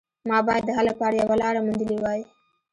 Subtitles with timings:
[0.29, 2.21] ما باید د حل لپاره یوه لاره موندلې وای